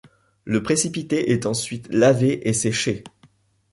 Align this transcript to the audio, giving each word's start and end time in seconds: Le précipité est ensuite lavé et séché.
Le 0.45 0.63
précipité 0.63 1.29
est 1.31 1.45
ensuite 1.45 1.85
lavé 1.93 2.49
et 2.49 2.53
séché. 2.53 3.03